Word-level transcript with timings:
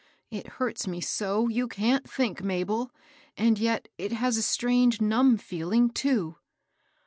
It 0.31 0.47
hurts 0.57 0.87
me 0.87 0.99
so, 0.99 1.47
you 1.47 1.67
can't 1.67 2.09
think, 2.09 2.41
Mabel; 2.43 2.89
and 3.37 3.59
yet 3.59 3.87
it 3.99 4.11
has 4.13 4.35
a 4.35 4.41
strange 4.41 4.99
numb 4.99 5.37
feeling, 5.37 5.91
too." 5.91 6.37